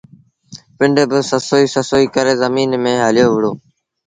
[0.77, 3.51] پنڊ با سسئيٚ سسئيٚ ڪري زميݩ ميݩ هليو وُهڙو۔